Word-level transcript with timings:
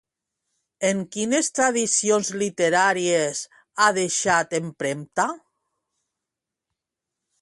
En 0.87 1.01
quines 1.15 1.49
tradicions 1.59 2.31
literàries 2.43 3.43
ha 3.85 3.91
deixat 3.99 4.57
empremta? 4.61 5.29